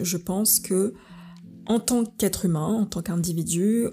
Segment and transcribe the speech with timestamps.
[0.00, 0.94] je pense que
[1.66, 3.86] en tant qu'être humain, en tant qu'individu,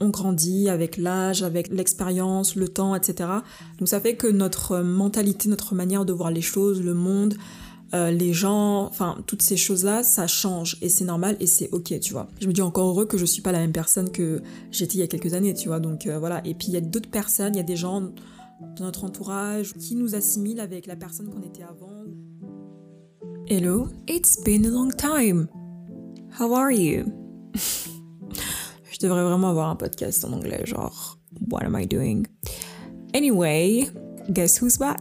[0.00, 3.30] on grandit avec l'âge, avec l'expérience, le temps, etc.
[3.78, 7.34] Donc ça fait que notre mentalité, notre manière de voir les choses, le monde,
[7.94, 11.98] euh, les gens, enfin toutes ces choses-là, ça change et c'est normal et c'est ok,
[12.00, 12.28] tu vois.
[12.40, 15.00] Je me dis encore heureux que je suis pas la même personne que j'étais il
[15.00, 15.80] y a quelques années, tu vois.
[15.80, 16.46] Donc euh, voilà.
[16.46, 18.12] Et puis il y a d'autres personnes, il y a des gens
[18.76, 22.04] dans notre entourage qui nous assimilent avec la personne qu'on était avant.
[23.48, 25.48] Hello, it's been a long time.
[26.36, 27.04] How are you?
[28.90, 31.16] Je devrais vraiment avoir un podcast en anglais, genre
[31.48, 32.26] What am I doing?
[33.14, 33.88] Anyway,
[34.32, 34.98] guess who's back?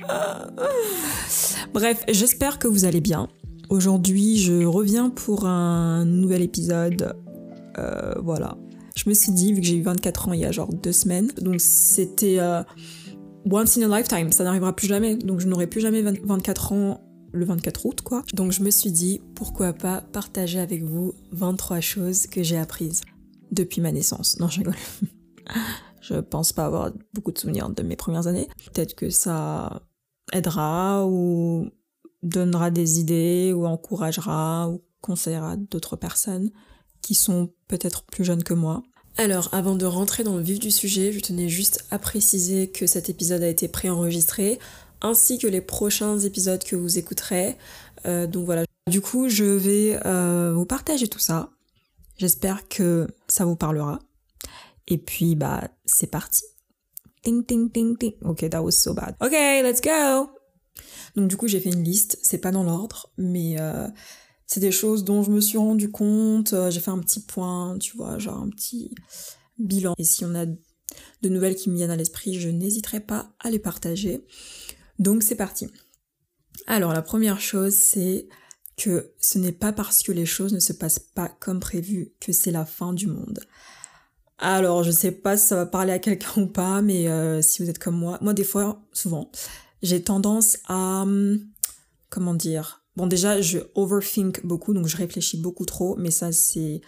[1.72, 3.28] Bref, j'espère que vous allez bien.
[3.70, 7.14] Aujourd'hui, je reviens pour un nouvel épisode.
[7.78, 8.58] Euh, voilà.
[8.96, 10.92] Je me suis dit, vu que j'ai eu 24 ans il y a genre deux
[10.92, 12.64] semaines, donc c'était euh,
[13.48, 15.14] once in a lifetime, ça n'arrivera plus jamais.
[15.14, 17.00] Donc je n'aurai plus jamais 24 ans
[17.34, 18.24] le 24 août, quoi.
[18.32, 23.02] Donc je me suis dit, pourquoi pas partager avec vous 23 choses que j'ai apprises
[23.50, 24.38] depuis ma naissance.
[24.38, 24.76] Non, je rigole.
[26.00, 28.48] je pense pas avoir beaucoup de souvenirs de mes premières années.
[28.72, 29.82] Peut-être que ça
[30.32, 31.70] aidera ou
[32.22, 36.50] donnera des idées ou encouragera ou conseillera d'autres personnes
[37.02, 38.82] qui sont peut-être plus jeunes que moi.
[39.16, 42.86] Alors, avant de rentrer dans le vif du sujet, je tenais juste à préciser que
[42.86, 44.58] cet épisode a été préenregistré,
[45.04, 47.56] ainsi que les prochains épisodes que vous écouterez.
[48.06, 48.64] Euh, donc voilà.
[48.90, 51.50] Du coup, je vais euh, vous partager tout ça.
[52.16, 53.98] J'espère que ça vous parlera.
[54.88, 56.42] Et puis, bah, c'est parti.
[57.22, 58.14] Ting, ting, ting, ting.
[58.22, 59.14] Ok, that was so bad.
[59.20, 60.30] Ok, let's go!
[61.16, 62.18] Donc, du coup, j'ai fait une liste.
[62.22, 63.88] C'est pas dans l'ordre, mais euh,
[64.46, 66.54] c'est des choses dont je me suis rendu compte.
[66.70, 68.94] J'ai fait un petit point, tu vois, genre un petit
[69.58, 69.94] bilan.
[69.98, 73.50] Et si on a de nouvelles qui me viennent à l'esprit, je n'hésiterai pas à
[73.50, 74.24] les partager.
[74.98, 75.68] Donc, c'est parti.
[76.66, 78.28] Alors, la première chose, c'est
[78.76, 82.32] que ce n'est pas parce que les choses ne se passent pas comme prévu que
[82.32, 83.40] c'est la fin du monde.
[84.38, 87.62] Alors, je sais pas si ça va parler à quelqu'un ou pas, mais euh, si
[87.62, 89.30] vous êtes comme moi, moi des fois, souvent,
[89.82, 91.40] j'ai tendance à, hum,
[92.10, 96.80] comment dire, bon déjà, je overthink beaucoup, donc je réfléchis beaucoup trop, mais ça c'est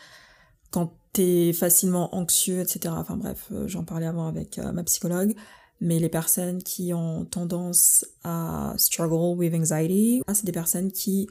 [0.70, 2.94] quand t'es facilement anxieux, etc.
[2.96, 5.34] Enfin bref, euh, j'en parlais avant avec euh, ma psychologue,
[5.80, 11.28] mais les personnes qui ont tendance à struggle with anxiety, c'est des personnes qui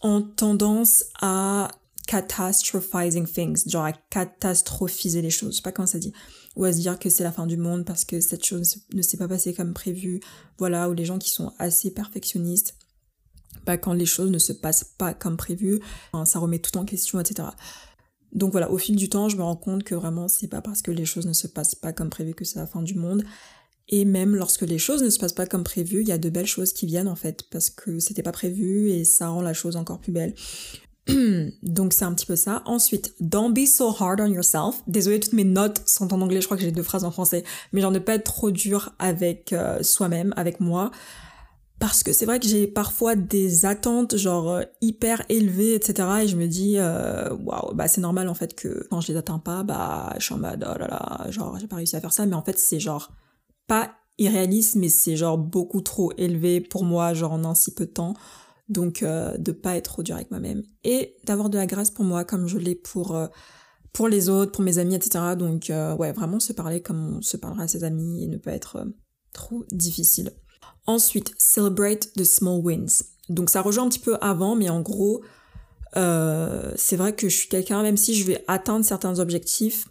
[0.00, 1.70] ont tendance à
[2.08, 6.12] catastrophizing things, genre à catastrophiser les choses, je sais pas comment ça dit,
[6.56, 9.02] ou à se dire que c'est la fin du monde parce que cette chose ne
[9.02, 10.20] s'est pas passée comme prévu,
[10.58, 12.74] voilà, ou les gens qui sont assez perfectionnistes,
[13.64, 15.80] bah quand les choses ne se passent pas comme prévu,
[16.24, 17.48] ça remet tout en question, etc.
[18.32, 20.82] Donc voilà, au fil du temps, je me rends compte que vraiment c'est pas parce
[20.82, 23.24] que les choses ne se passent pas comme prévu que c'est la fin du monde.
[23.88, 26.30] Et même lorsque les choses ne se passent pas comme prévu, il y a de
[26.30, 29.52] belles choses qui viennent en fait, parce que c'était pas prévu et ça rend la
[29.52, 30.34] chose encore plus belle.
[31.62, 32.62] Donc c'est un petit peu ça.
[32.64, 34.82] Ensuite, don't be so hard on yourself.
[34.86, 37.44] Désolée, toutes mes notes sont en anglais, je crois que j'ai deux phrases en français,
[37.72, 40.90] mais genre ne pas être trop dur avec euh, soi-même, avec moi.
[41.82, 46.08] Parce que c'est vrai que j'ai parfois des attentes genre euh, hyper élevées, etc.
[46.22, 49.18] Et je me dis, euh, waouh, bah c'est normal en fait que quand je les
[49.18, 52.00] atteins pas, bah je suis en mode, oh là là, genre j'ai pas réussi à
[52.00, 52.24] faire ça.
[52.24, 53.10] Mais en fait c'est genre
[53.66, 57.86] pas irréaliste, mais c'est genre beaucoup trop élevé pour moi, genre en un si peu
[57.86, 58.14] de temps.
[58.68, 62.04] Donc euh, de pas être trop dur avec moi-même et d'avoir de la grâce pour
[62.04, 63.18] moi comme je l'ai pour
[63.92, 65.34] pour les autres, pour mes amis, etc.
[65.36, 68.52] Donc ouais, vraiment se parler comme on se parlera à ses amis et ne pas
[68.52, 68.86] être
[69.32, 70.30] trop difficile.
[70.86, 73.04] Ensuite, celebrate the small wins.
[73.28, 75.22] Donc ça rejoint un petit peu avant, mais en gros,
[75.94, 79.86] c'est vrai que je suis quelqu'un, même si je vais atteindre certains objectifs,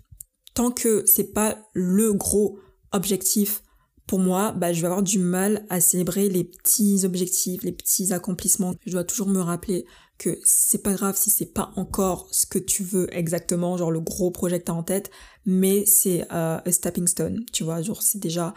[0.54, 2.60] tant que c'est pas le gros
[2.92, 3.64] objectif
[4.08, 8.12] pour moi, bah, je vais avoir du mal à célébrer les petits objectifs, les petits
[8.12, 8.74] accomplissements.
[8.86, 9.86] Je dois toujours me rappeler
[10.18, 14.02] que c'est pas grave si c'est pas encore ce que tu veux exactement, genre le
[14.02, 15.12] gros projet que t'as en tête,
[15.46, 18.54] mais c'est euh, un stepping stone, tu vois, genre c'est déjà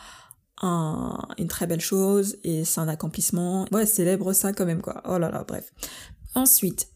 [0.62, 3.66] un, une très belle chose et c'est un accomplissement.
[3.72, 5.02] Ouais, célèbre ça quand même quoi.
[5.08, 5.72] Oh là là, bref.
[6.34, 6.88] Ensuite,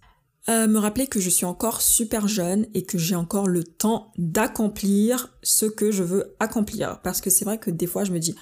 [0.48, 4.12] euh, me rappeler que je suis encore super jeune et que j'ai encore le temps
[4.16, 7.00] d'accomplir ce que je veux accomplir.
[7.02, 8.34] Parce que c'est vrai que des fois je me dis,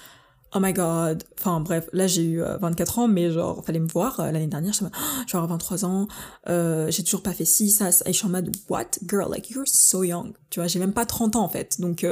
[0.55, 3.89] oh my god, enfin bref, là j'ai eu 24 euh, ans, mais genre, fallait me
[3.89, 6.07] voir, euh, l'année dernière, je suis oh, 23 ans,
[6.47, 9.49] j'ai toujours pas fait ci, ça, ça, et je suis en mode, what, girl, like,
[9.49, 12.05] you're so young, tu vois, j'ai même pas 30 ans en fait, donc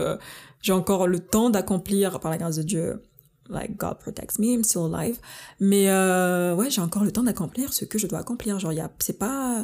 [0.65, 3.03] j'ai encore le temps d'accomplir, par la grâce de Dieu,
[3.49, 5.19] like God protects me, I'm still alive.
[5.59, 8.57] Mais euh, ouais, j'ai encore le temps d'accomplir ce que je dois accomplir.
[8.57, 9.63] Genre, c'est pas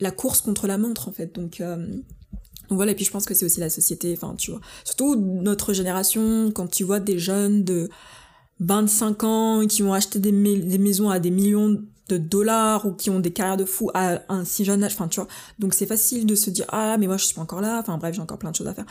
[0.00, 1.32] la course contre la montre en fait.
[1.32, 2.90] Donc, euh, donc voilà.
[2.90, 4.12] Et puis je pense que c'est aussi la société.
[4.16, 4.34] Enfin,
[4.82, 7.88] surtout notre génération, quand tu vois des jeunes de
[8.58, 13.10] 25 ans qui ont acheté des, des maisons à des millions de dollars ou qui
[13.10, 14.92] ont des carrières de fou à un si jeune âge.
[14.94, 15.28] Enfin, tu vois.
[15.58, 17.78] Donc c'est facile de se dire ah mais moi je suis pas encore là.
[17.80, 18.86] Enfin bref, j'ai encore plein de choses à faire.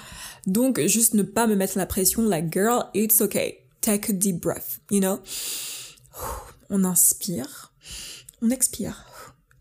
[0.47, 2.23] Donc juste ne pas me mettre la pression.
[2.23, 3.59] Like girl, it's okay.
[3.81, 4.79] Take a deep breath.
[4.89, 5.19] You know.
[6.69, 7.71] On inspire,
[8.41, 9.05] on expire.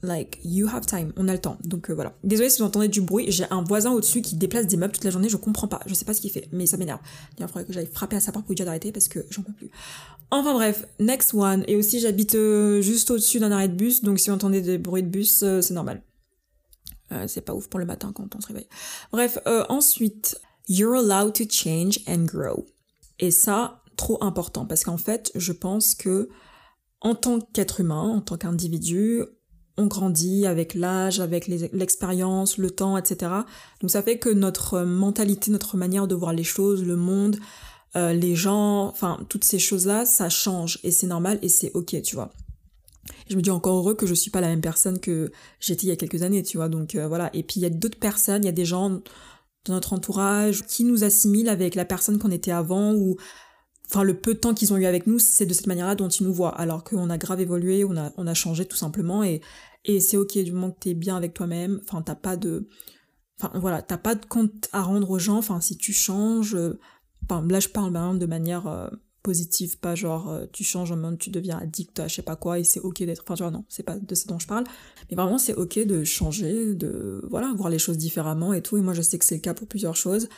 [0.04, 1.58] Like, you have time, on a le temps.
[1.62, 2.16] Donc euh, voilà.
[2.25, 5.04] Désolé si vous entendez du bruit, j'ai un voisin au-dessus qui déplace des meubles toute
[5.04, 6.99] la journée, je comprends pas, je sais pas ce qu'il fait, mais ça m'énerve.
[7.38, 9.52] Il faudrait que j'aille frapper à sa porte pour lui d'arrêter parce que j'en peux
[9.52, 9.70] plus.
[10.32, 11.64] Enfin bref, next one.
[11.69, 14.78] Et aussi j'habite euh, juste au-dessus d'un arrêt de bus, donc si vous entendez des
[14.78, 16.02] bruits de bus, euh, c'est normal.
[17.28, 18.69] c'est pas ouf pour le matin quand on se réveille.
[19.12, 19.38] Bref,
[19.69, 22.66] ensuite, you're allowed to change and grow.
[23.20, 26.28] Et ça, trop important, parce qu'en fait, je pense que
[27.02, 29.22] en tant qu'être humain, en tant qu'individu,
[29.76, 33.32] on grandit avec l'âge, avec l'expérience, le temps, etc.
[33.80, 37.36] Donc ça fait que notre mentalité, notre manière de voir les choses, le monde,
[37.96, 42.00] euh, les gens, enfin toutes ces choses-là, ça change et c'est normal et c'est ok,
[42.02, 42.32] tu vois.
[43.28, 45.88] Je me dis encore heureux que je suis pas la même personne que j'étais il
[45.88, 46.69] y a quelques années, tu vois.
[46.69, 47.30] Donc euh, voilà.
[47.34, 49.00] Et puis il y a d'autres personnes, il y a des gens
[49.64, 53.16] dans notre entourage qui nous assimilent avec la personne qu'on était avant ou
[53.92, 56.08] enfin le peu de temps qu'ils ont eu avec nous, c'est de cette manière-là dont
[56.08, 59.22] ils nous voient, alors qu'on a grave évolué, on a, on a changé tout simplement,
[59.22, 59.42] et,
[59.84, 62.68] et c'est ok du moment que t'es bien avec toi-même, enfin t'as pas de,
[63.38, 66.80] enfin voilà, t'as pas de compte à rendre aux gens, enfin si tu changes, euh,
[67.24, 68.88] enfin là je parle ben, de manière euh,
[69.22, 72.36] positive, pas genre euh, tu changes en mode tu deviens addict à je sais pas
[72.36, 74.64] quoi et c'est ok d'être, enfin vois non, c'est pas de ce dont je parle,
[75.10, 78.80] mais vraiment c'est ok de changer, de voilà voir les choses différemment et tout, et
[78.80, 80.30] moi je sais que c'est le cas pour plusieurs choses.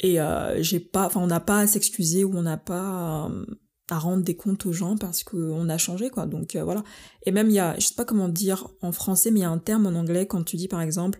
[0.00, 3.30] Et euh, j'ai pas, enfin on n'a pas à s'excuser ou on n'a pas
[3.90, 6.26] à, rendre des comptes aux gens parce qu'on a changé quoi.
[6.26, 6.84] Donc euh, voilà.
[7.24, 9.46] Et même il y a, je sais pas comment dire en français, mais il y
[9.46, 11.18] a un terme en anglais quand tu dis par exemple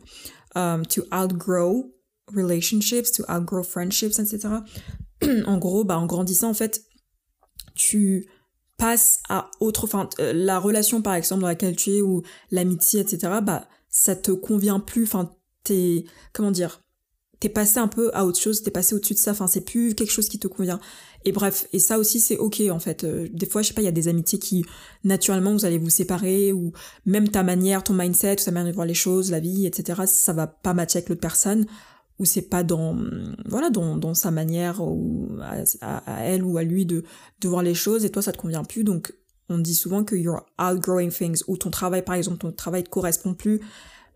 [0.55, 1.93] um, to outgrow
[2.35, 4.49] relationships, to outgrow friendships, etc.
[5.47, 6.83] en gros, bah en grandissant en fait,
[7.75, 8.29] tu
[8.77, 13.01] passes à autre, enfin euh, la relation par exemple dans laquelle tu es ou l'amitié,
[13.01, 13.39] etc.
[13.43, 15.35] Bah ça te convient plus, enfin
[15.65, 16.81] t'es comment dire
[17.41, 19.95] t'es passé un peu à autre chose, t'es passé au-dessus de ça, enfin c'est plus
[19.95, 20.81] quelque chose qui te convient.
[21.25, 23.05] Et bref, et ça aussi c'est ok en fait.
[23.05, 24.65] Euh, des fois, je sais pas, il y a des amitiés qui
[25.05, 26.73] naturellement vous allez vous séparer ou
[27.07, 30.03] même ta manière, ton mindset, ta manière de voir les choses, la vie, etc.
[30.07, 31.67] Ça va pas matcher avec l'autre personne
[32.19, 32.97] ou c'est pas dans
[33.47, 37.05] voilà dans, dans sa manière ou à, elle ou à lui de
[37.41, 39.13] de voir les choses et toi ça te convient plus donc
[39.49, 42.91] on dit souvent que you're outgrowing things ou ton travail par exemple ton travail te
[42.91, 43.61] correspond plus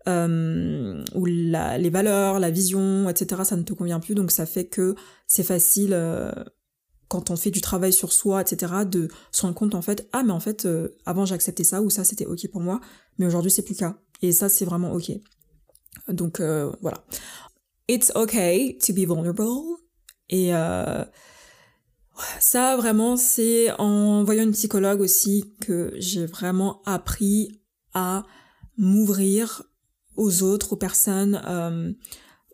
[0.07, 4.15] euh, où la, les valeurs, la vision, etc., ça ne te convient plus.
[4.15, 4.95] Donc ça fait que
[5.27, 6.31] c'est facile, euh,
[7.07, 10.23] quand on fait du travail sur soi, etc., de se rendre compte en fait, ah
[10.23, 12.81] mais en fait, euh, avant j'acceptais ça, ou ça c'était ok pour moi,
[13.17, 13.97] mais aujourd'hui c'est plus le cas.
[14.21, 15.11] Et ça c'est vraiment ok.
[16.07, 17.03] Donc euh, voilà.
[17.87, 19.77] It's okay to be vulnerable.
[20.29, 20.51] Et
[22.39, 27.61] ça vraiment c'est en voyant une psychologue aussi que j'ai vraiment appris
[27.93, 28.23] à
[28.77, 29.63] m'ouvrir
[30.15, 31.91] aux autres, aux personnes euh,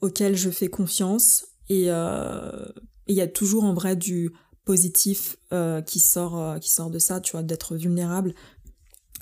[0.01, 1.45] auxquelles je fais confiance.
[1.69, 2.65] Et euh,
[3.07, 4.31] il y a toujours en vrai du
[4.65, 8.33] positif euh, qui sort qui sort de ça, tu vois, d'être vulnérable.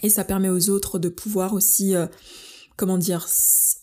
[0.03, 1.95] Et ça permet aux autres de pouvoir aussi,
[2.75, 3.25] comment dire,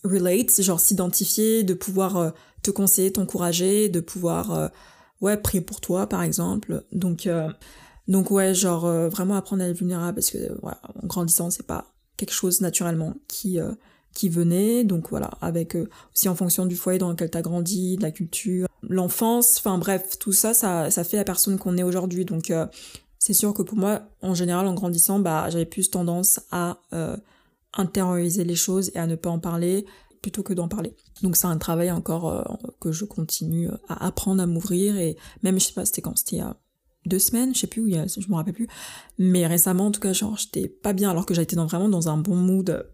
[0.04, 4.70] relate, genre s'identifier, de pouvoir te conseiller, t'encourager, de pouvoir,
[5.20, 6.84] ouais, prier pour toi, par exemple.
[6.92, 7.28] Donc,
[8.06, 11.92] donc ouais, genre vraiment apprendre à être vulnérable parce que, voilà, en grandissant, c'est pas
[12.16, 13.58] quelque chose naturellement qui
[14.14, 17.42] qui venaient, donc voilà, avec euh, aussi en fonction du foyer dans lequel tu as
[17.42, 21.76] grandi, de la culture, l'enfance, enfin bref, tout ça, ça, ça fait la personne qu'on
[21.76, 22.25] est aujourd'hui.
[22.25, 22.66] Donc euh,
[23.18, 27.16] c'est sûr que pour moi, en général, en grandissant, bah j'avais plus tendance à euh,
[27.76, 29.85] intérioriser les choses et à ne pas en parler
[30.23, 30.94] plutôt que d'en parler.
[31.23, 34.97] Donc c'est un travail encore que je continue à apprendre à m'ouvrir.
[34.97, 36.16] Et même je sais pas c'était quand?
[36.16, 36.56] C'était il y a
[37.04, 38.68] deux semaines, je sais plus où je me rappelle plus,
[39.18, 42.09] mais récemment en tout cas genre j'étais pas bien alors que j'étais dans, vraiment dans
[42.09, 42.87] un bon mood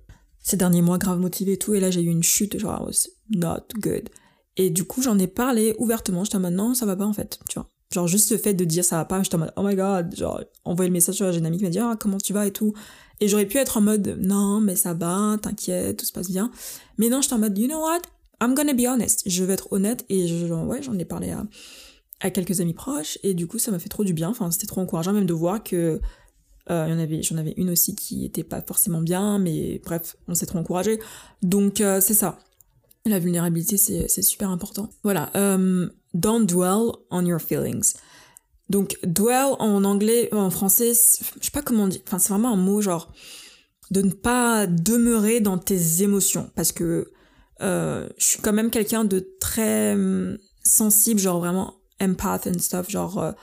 [0.43, 3.09] ces derniers mois grave motivé et tout, et là j'ai eu une chute, genre, was
[3.31, 4.09] not good.
[4.57, 7.13] Et du coup, j'en ai parlé ouvertement, j'étais en mode, non, ça va pas en
[7.13, 7.71] fait, tu vois.
[7.93, 10.15] Genre, juste le fait de dire ça va pas, j'étais en mode, oh my god,
[10.15, 12.73] genre, envoyer le message sur amie qui m'a dit, ah, comment tu vas et tout.
[13.21, 16.51] Et j'aurais pu être en mode, non, mais ça va, t'inquiète, tout se passe bien.
[16.99, 18.01] Mais non, j'étais en mode, you know what,
[18.41, 19.23] I'm gonna be honest.
[19.27, 21.45] Je vais être honnête, et je, ouais, j'en ai parlé à,
[22.21, 24.67] à quelques amis proches, et du coup, ça m'a fait trop du bien, enfin, c'était
[24.67, 26.01] trop encourageant même de voir que
[26.71, 30.47] euh, y j'en avais une aussi qui était pas forcément bien, mais bref, on s'est
[30.47, 31.01] trop encouragé.
[31.43, 32.39] Donc euh, c'est ça.
[33.07, 34.91] La vulnérabilité, c'est super important.
[35.03, 35.31] Voilà.
[35.35, 37.95] Euh, don't dwell on your feelings.
[38.69, 42.03] Donc dwell en anglais, en français, je sais pas comment dire.
[42.07, 43.13] Enfin, c'est vraiment un mot genre
[43.91, 47.11] de ne pas demeurer dans tes émotions, parce que
[47.63, 52.89] euh, je suis quand même quelqu'un de très hum, sensible, genre vraiment empath and stuff,
[52.91, 53.35] genre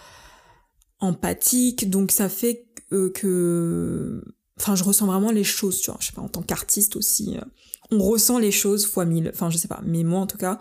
[1.00, 1.89] empathique.
[1.89, 4.24] Donc ça fait que
[4.60, 6.00] enfin, je ressens vraiment les choses, tu vois.
[6.01, 7.41] Je sais pas, en tant qu'artiste aussi, euh,
[7.91, 9.32] on ressent les choses fois mille.
[9.34, 10.60] Enfin, je sais pas, mais moi en tout cas,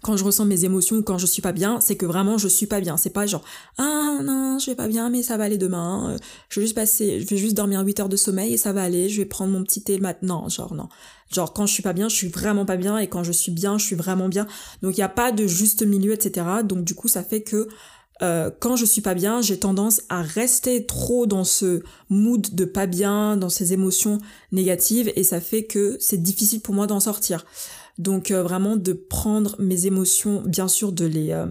[0.00, 2.46] quand je ressens mes émotions ou quand je suis pas bien, c'est que vraiment je
[2.46, 2.96] suis pas bien.
[2.96, 3.44] C'est pas genre
[3.78, 6.12] ah non, je vais pas bien mais ça va aller demain.
[6.12, 8.72] Euh, je vais juste passer, je vais juste dormir 8 heures de sommeil et ça
[8.72, 10.88] va aller, je vais prendre mon petit thé maintenant, genre non.
[11.32, 13.52] Genre quand je suis pas bien, je suis vraiment pas bien et quand je suis
[13.52, 14.46] bien, je suis vraiment bien.
[14.82, 16.46] Donc il y a pas de juste milieu etc.
[16.64, 17.68] Donc du coup ça fait que
[18.22, 22.64] euh, quand je suis pas bien, j'ai tendance à rester trop dans ce mood de
[22.64, 24.18] pas bien, dans ces émotions
[24.50, 27.46] négatives, et ça fait que c'est difficile pour moi d'en sortir.
[27.98, 31.46] Donc euh, vraiment de prendre mes émotions, bien sûr de les euh,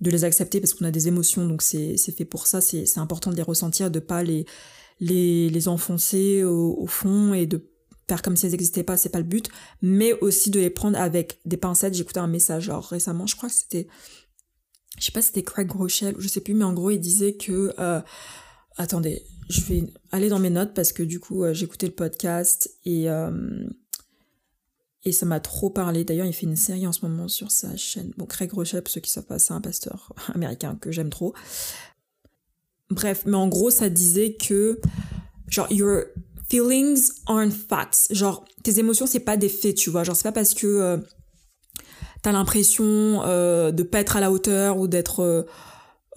[0.00, 2.60] de les accepter parce qu'on a des émotions, donc c'est fait pour ça.
[2.60, 4.46] C'est important de les ressentir, de pas les
[5.00, 7.68] les les enfoncer au, au fond et de
[8.08, 9.50] faire comme si elles n'existaient pas, c'est pas le but,
[9.82, 11.98] mais aussi de les prendre avec des pincettes.
[11.98, 13.86] Écouté un message genre récemment, je crois que c'était
[14.98, 17.34] je sais pas si c'était Craig Rochelle, je sais plus, mais en gros il disait
[17.34, 18.00] que euh,
[18.76, 22.70] attendez, je vais aller dans mes notes parce que du coup j'ai écouté le podcast
[22.84, 23.08] et
[25.04, 26.04] et ça m'a trop parlé.
[26.04, 28.12] D'ailleurs, il fait une série en ce moment sur sa chaîne.
[28.16, 31.34] Bon, Craig Rochelle, pour ceux qui savent pas, c'est un pasteur américain que j'aime trop.
[32.90, 34.80] Bref, mais en gros, ça disait que,
[35.48, 36.04] genre, your
[36.50, 38.08] feelings aren't facts.
[38.10, 40.04] Genre, tes émotions, c'est pas des faits, tu vois.
[40.04, 40.98] Genre, c'est pas parce que euh,
[42.32, 45.42] l'impression euh, de pas être à la hauteur ou d'être, euh,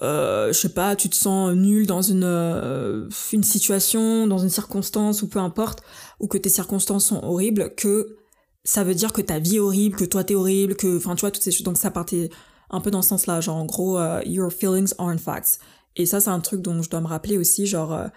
[0.02, 4.50] euh je sais pas, tu te sens nul dans une, euh, une situation, dans une
[4.50, 5.82] circonstance ou peu importe,
[6.20, 8.18] ou que tes circonstances sont horribles, que
[8.64, 11.22] ça veut dire que ta vie est horrible, que toi t'es horrible, que, enfin, tu
[11.22, 11.64] vois, toutes ces choses.
[11.64, 12.30] Donc ça partait
[12.70, 15.60] un peu dans ce sens-là, genre, en gros, your feelings aren't facts.
[15.98, 18.10] Et ça, c'est un truc dont je dois me rappeler aussi, genre,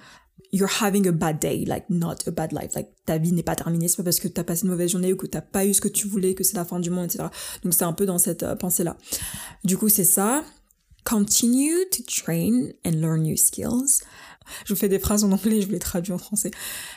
[0.55, 2.75] you're having a bad day, like, not a bad life.
[2.75, 5.13] Like, ta vie n'est pas terminée, c'est pas parce que t'as passé une mauvaise journée
[5.13, 7.07] ou que t'as pas eu ce que tu voulais, que c'est la fin du monde,
[7.07, 7.25] etc.
[7.65, 8.97] Donc c'est un peu dans cette uh, pensée-là.
[9.65, 10.45] Du coup, c'est ça.
[11.05, 14.05] Continue to train and learn new skills
[14.65, 16.51] je fais des phrases en anglais, je les traduis en français.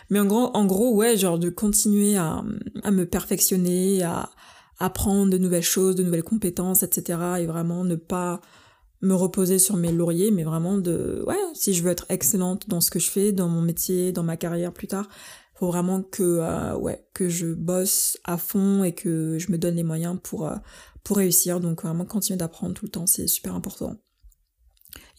[0.10, 2.44] Mais en gros, en gros, ouais, genre de continuer à
[2.92, 4.30] me perfectionner, à
[4.80, 7.20] apprendre de nouvelles choses, de nouvelles compétences, etc.
[7.40, 8.42] Et vraiment ne pas
[9.02, 12.82] me reposer sur mes lauriers, mais vraiment de, ouais, si je veux être excellente dans
[12.82, 15.08] ce que je fais, dans mon métier, dans ma carrière plus tard,
[15.54, 19.76] faut vraiment que, euh, ouais, que je bosse à fond et que je me donne
[19.76, 20.56] les moyens pour, euh,
[21.04, 21.60] pour réussir.
[21.60, 23.96] Donc vraiment continuer d'apprendre tout le temps, c'est super important.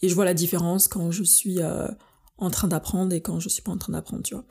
[0.01, 1.87] Et je vois la différence quand je suis euh,
[2.37, 4.45] en train d'apprendre et quand je suis pas en train d'apprendre, tu vois.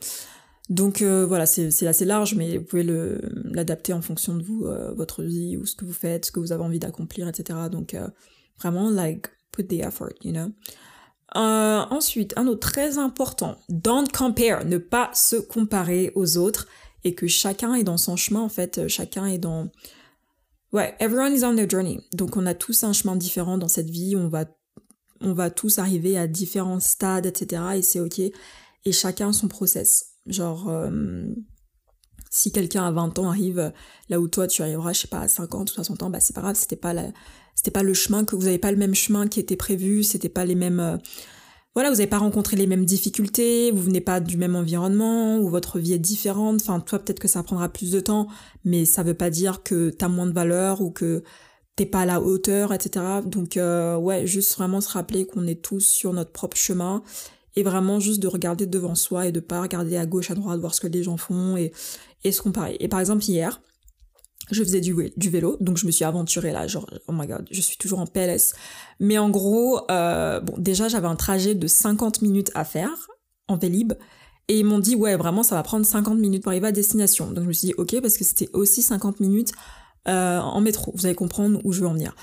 [0.69, 2.85] Donc euh, voilà, c'est assez large, mais vous pouvez
[3.45, 6.41] l'adapter en fonction de vous, euh, votre vie, ou ce que vous faites, ce que
[6.41, 7.59] vous avez envie d'accomplir, etc.
[7.73, 8.07] Donc euh,
[8.61, 10.53] vraiment, like, put the effort, you know.
[11.35, 16.67] ensuite, un autre très important, don't compare, ne pas se comparer aux autres,
[17.05, 19.69] et que chacun est dans son chemin, en fait, chacun est dans...
[20.73, 21.99] Ouais, everyone is on their journey.
[22.13, 24.45] Donc on a tous un chemin différent dans cette vie, on va
[25.21, 27.63] on va tous arriver à différents stades, etc.
[27.77, 28.21] Et c'est ok.
[28.21, 30.13] Et chacun son process.
[30.27, 31.27] Genre, euh,
[32.31, 33.73] si quelqu'un à 20 ans arrive
[34.09, 36.35] là où toi tu arriveras, je sais pas, à 50 ou 60 ans, bah c'est
[36.35, 37.11] pas grave, c'était pas la,
[37.59, 40.29] c'était pas le chemin que vous avez pas le même chemin qui était prévu, c'était
[40.29, 40.97] pas les mêmes, euh,
[41.75, 45.49] voilà, vous avez pas rencontré les mêmes difficultés, vous venez pas du même environnement, ou
[45.49, 48.29] votre vie est différente, enfin, toi peut-être que ça prendra plus de temps,
[48.65, 51.25] mais ça veut pas dire que t'as moins de valeur ou que
[51.75, 53.05] t'es pas à la hauteur, etc.
[53.27, 57.03] Donc euh, ouais, juste vraiment se rappeler qu'on est tous sur notre propre chemin
[57.57, 60.61] et vraiment juste de regarder devant soi et de pas regarder à gauche, à droite,
[60.61, 61.73] voir ce que les gens font et,
[62.23, 62.77] et se comparer.
[62.79, 63.61] Et par exemple hier,
[64.51, 67.47] je faisais du, du vélo, donc je me suis aventurée là, genre, oh my god,
[67.51, 68.55] je suis toujours en PLS.
[69.01, 73.09] Mais en gros, euh, bon, déjà j'avais un trajet de 50 minutes à faire
[73.49, 73.95] en Vélib,
[74.49, 77.31] et ils m'ont dit, ouais, vraiment, ça va prendre 50 minutes pour arriver à destination.
[77.31, 79.53] Donc je me suis dit, ok, parce que c'était aussi 50 minutes
[80.09, 80.91] euh, en métro.
[80.95, 82.15] Vous allez comprendre où je veux en venir.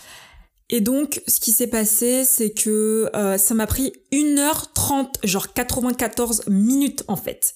[0.69, 6.47] Et donc, ce qui s'est passé, c'est que euh, ça m'a pris 1h30, genre 94
[6.47, 7.55] minutes en fait.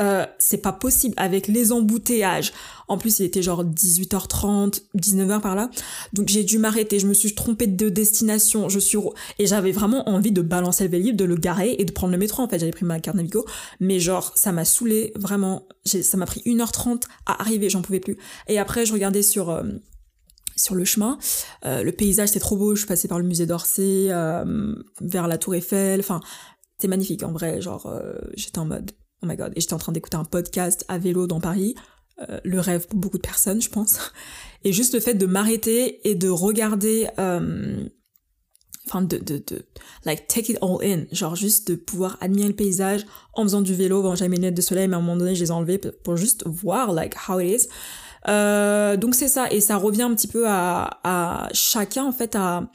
[0.00, 2.52] Euh, c'est pas possible avec les embouteillages.
[2.86, 5.70] En plus, il était genre 18h30, 19h par là.
[6.12, 6.98] Donc j'ai dû m'arrêter.
[6.98, 8.68] Je me suis trompée de destination.
[8.68, 8.98] Je suis
[9.38, 12.18] et j'avais vraiment envie de balancer le Vélib, de le garer et de prendre le
[12.18, 12.42] métro.
[12.42, 13.44] En fait, j'avais pris ma carte Navigo,
[13.80, 15.66] mais genre ça m'a saoulé vraiment.
[15.84, 17.70] Ça m'a pris 1h30 à arriver.
[17.70, 18.18] J'en pouvais plus.
[18.46, 19.64] Et après, je regardais sur euh,
[20.56, 21.18] sur le chemin.
[21.64, 22.74] Euh, le paysage c'était trop beau.
[22.74, 26.00] Je suis passée par le musée d'Orsay, euh, vers la Tour Eiffel.
[26.00, 26.20] Enfin,
[26.76, 27.60] c'était magnifique en vrai.
[27.60, 27.92] Genre,
[28.34, 29.52] j'étais en mode Oh my god.
[29.56, 31.74] Et j'étais en train d'écouter un podcast à vélo dans Paris.
[32.28, 34.12] Euh, le rêve pour beaucoup de personnes, je pense.
[34.64, 37.86] Et juste le fait de m'arrêter et de regarder, euh,
[38.88, 39.64] enfin de, de, de,
[40.04, 43.72] like take it all in, genre juste de pouvoir admirer le paysage en faisant du
[43.72, 44.02] vélo.
[44.02, 45.78] Bon, j'avais mes lunettes de soleil, mais à un moment donné, je les ai enlevées
[45.78, 47.68] pour juste voir like how it is.
[48.26, 52.34] Euh, donc c'est ça, et ça revient un petit peu à, à chacun en fait
[52.34, 52.68] à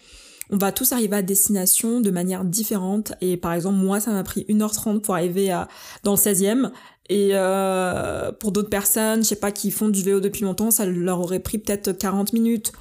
[0.49, 3.13] on va tous arriver à destination de manière différente.
[3.21, 5.67] Et par exemple, moi, ça m'a pris 1h30 pour arriver à,
[6.03, 6.71] dans le 16e.
[7.09, 10.85] Et euh, pour d'autres personnes, je sais pas, qui font du vélo depuis longtemps, ça
[10.85, 12.71] leur aurait pris peut-être 40 minutes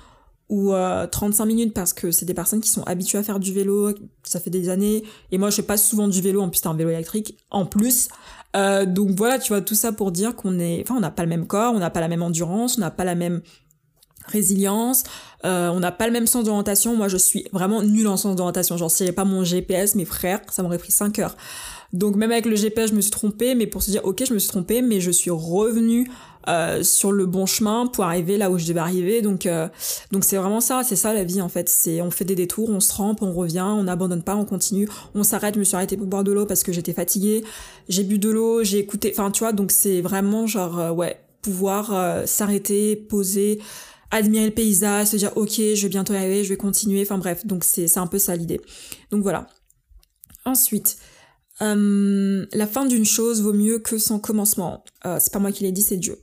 [0.49, 0.73] ou
[1.11, 3.95] 35 euh, minutes parce que c'est des personnes qui sont habituées à faire du vélo,
[4.23, 5.03] ça fait des années.
[5.31, 7.65] Et moi, je fais pas souvent du vélo, en plus c'est un vélo électrique, en
[7.65, 8.09] plus.
[8.55, 11.23] Euh, donc voilà, tu vois, tout ça pour dire qu'on est, enfin, on n'a pas
[11.23, 13.41] le même corps, on n'a pas la même endurance, on n'a pas la même
[14.27, 15.05] résilience,
[15.45, 16.97] euh, on n'a pas le même sens d'orientation.
[16.97, 18.77] Moi, je suis vraiment nulle en sens d'orientation.
[18.77, 21.37] Genre, si j'avais pas mon GPS, mes frères, ça m'aurait pris 5 heures.
[21.93, 24.33] Donc même avec le GPS, je me suis trompée, mais pour se dire, ok, je
[24.33, 26.11] me suis trompée, mais je suis revenue
[26.49, 29.21] euh, sur le bon chemin pour arriver là où je devais arriver.
[29.21, 29.69] Donc euh,
[30.11, 31.69] donc c'est vraiment ça, c'est ça la vie en fait.
[31.69, 34.89] C'est on fait des détours, on se trempe, on revient, on n'abandonne pas, on continue,
[35.15, 35.55] on s'arrête.
[35.55, 37.45] Je me suis arrêtée pour boire de l'eau parce que j'étais fatiguée.
[37.91, 39.13] J'ai bu de l'eau, j'ai écouté.
[39.13, 41.93] Enfin tu vois, donc c'est vraiment genre euh, ouais pouvoir
[42.25, 43.59] s'arrêter, poser
[44.13, 47.03] admirer le paysage, se dire ok, je vais bientôt y arriver, je vais continuer.
[47.03, 48.61] Enfin bref, donc c'est un peu ça l'idée.
[49.11, 49.49] Donc voilà.
[50.45, 50.99] Ensuite,
[51.63, 54.85] euh, la fin d'une chose vaut mieux que son commencement.
[55.07, 56.19] Euh, c'est pas moi qui l'ai dit, c'est Dieu.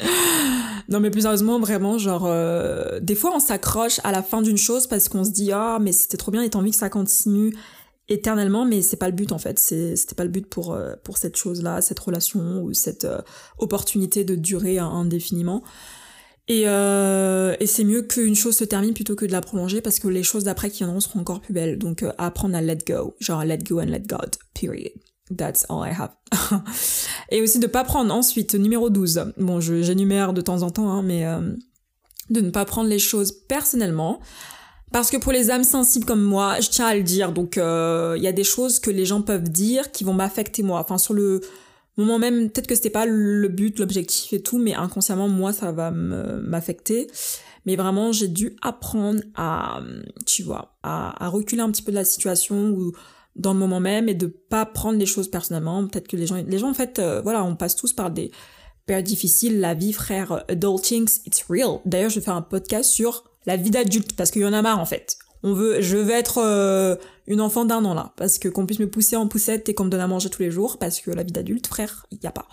[0.88, 4.58] non mais plus sérieusement, vraiment, genre, euh, des fois on s'accroche à la fin d'une
[4.58, 6.88] chose parce qu'on se dit ah mais c'était trop bien et t'as envie que ça
[6.88, 7.54] continue
[8.08, 9.58] éternellement, mais c'est pas le but en fait.
[9.58, 13.06] C'était pas le but pour pour cette chose-là, cette relation ou cette
[13.58, 15.62] opportunité de durer indéfiniment.
[16.48, 19.98] Et, euh, et c'est mieux qu'une chose se termine plutôt que de la prolonger parce
[19.98, 21.78] que les choses d'après qui viendront seront encore plus belles.
[21.78, 24.92] Donc euh, apprendre à let go, genre let go and let God, period.
[25.36, 26.10] That's all I have.
[27.30, 29.32] et aussi de pas prendre ensuite, numéro 12.
[29.38, 31.54] Bon, j'énumère de temps en temps, hein, mais euh,
[32.30, 34.20] de ne pas prendre les choses personnellement.
[34.92, 38.14] Parce que pour les âmes sensibles comme moi, je tiens à le dire, donc euh,
[38.18, 40.80] il y a des choses que les gens peuvent dire qui vont m'affecter moi.
[40.80, 41.40] Enfin, sur le
[41.96, 45.72] moment même, peut-être que c'était pas le but, l'objectif et tout, mais inconsciemment, moi, ça
[45.72, 47.08] va m'affecter.
[47.66, 49.80] Mais vraiment, j'ai dû apprendre à,
[50.26, 52.92] tu vois, à, reculer un petit peu de la situation ou
[53.36, 55.86] dans le moment même et de pas prendre les choses personnellement.
[55.86, 58.30] Peut-être que les gens, les gens, en fait, euh, voilà, on passe tous par des
[58.84, 59.60] périodes difficiles.
[59.60, 61.78] La vie, frère, adulting, it's real.
[61.84, 64.62] D'ailleurs, je vais faire un podcast sur la vie d'adulte parce qu'il y en a
[64.62, 68.38] marre, en fait on veut, je veux être euh, une enfant d'un an là, parce
[68.38, 70.50] que qu'on puisse me pousser en poussette et qu'on me donne à manger tous les
[70.50, 72.48] jours, parce que la vie d'adulte, frère, il y a pas.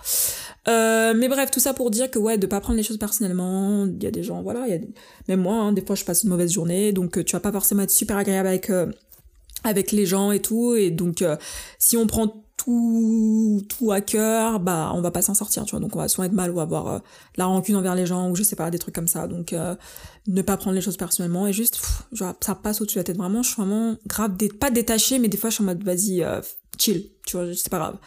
[0.67, 3.85] Euh, mais bref, tout ça pour dire que ouais, de pas prendre les choses personnellement.
[3.85, 4.79] Il y a des gens, voilà, il y a
[5.27, 7.51] même moi, hein, des fois je passe une mauvaise journée, donc euh, tu vas pas
[7.51, 8.71] forcément être super agréable avec
[9.63, 11.23] avec les gens et tout, et donc
[11.79, 15.79] si on prend tout tout à cœur, bah on va pas s'en sortir, tu vois.
[15.79, 16.99] Donc on va soit être mal ou avoir euh,
[17.37, 19.27] la rancune envers les gens ou je sais pas des trucs comme ça.
[19.27, 19.75] Donc euh,
[20.27, 21.79] ne pas prendre les choses personnellement et juste
[22.11, 23.43] genre ça passe au-dessus de la tête vraiment.
[23.43, 26.41] Je suis vraiment grave pas détachée mais des fois je suis en mode vas-y euh,
[26.77, 27.97] chill, tu vois, c'est pas grave.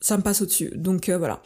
[0.00, 0.72] Ça me passe au-dessus.
[0.74, 1.40] Donc voilà.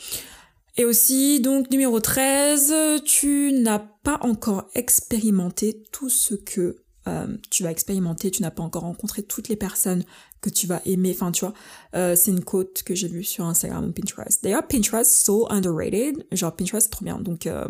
[0.76, 7.62] Et aussi, donc, numéro 13, tu n'as pas encore expérimenté tout ce que euh, tu
[7.62, 10.04] vas expérimenter, tu n'as pas encore rencontré toutes les personnes
[10.40, 11.12] que tu vas aimer.
[11.14, 11.54] Enfin, tu vois,
[11.94, 14.42] euh, c'est une quote que j'ai vue sur Instagram ou Pinterest.
[14.42, 16.24] D'ailleurs, Pinterest, so underrated.
[16.32, 17.18] Genre, Pinterest, c'est trop bien.
[17.18, 17.66] Donc, euh,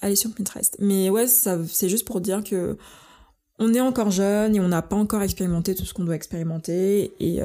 [0.00, 0.76] allez sur Pinterest.
[0.80, 2.78] Mais ouais, ça, c'est juste pour dire que
[3.58, 7.12] on est encore jeune et on n'a pas encore expérimenté tout ce qu'on doit expérimenter.
[7.18, 7.40] Et